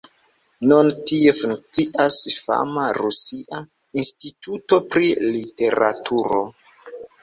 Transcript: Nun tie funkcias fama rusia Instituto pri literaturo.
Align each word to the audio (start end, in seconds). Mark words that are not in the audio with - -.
Nun 0.69 0.87
tie 1.11 1.33
funkcias 1.39 2.17
fama 2.47 2.87
rusia 3.03 3.63
Instituto 4.03 4.85
pri 4.97 5.17
literaturo. 5.33 6.47